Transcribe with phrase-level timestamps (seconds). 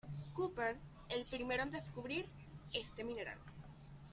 [0.33, 0.77] Cooper,
[1.09, 2.27] el primero en descubrir
[2.73, 3.37] este mineral.